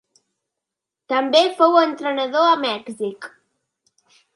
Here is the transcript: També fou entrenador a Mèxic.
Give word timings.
També 1.13 1.43
fou 1.61 1.79
entrenador 1.85 2.49
a 2.51 2.59
Mèxic. 2.67 3.33